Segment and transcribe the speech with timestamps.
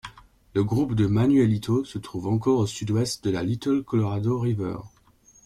[0.55, 4.77] Le groupe de Manuelito se trouve encore au sud-ouest de la Little Colorado River.